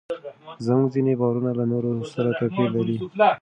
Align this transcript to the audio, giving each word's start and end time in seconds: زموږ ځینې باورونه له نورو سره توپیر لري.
زموږ 0.65 0.87
ځینې 0.95 1.13
باورونه 1.19 1.51
له 1.59 1.65
نورو 1.71 1.91
سره 2.13 2.29
توپیر 2.39 2.69
لري. 2.75 2.95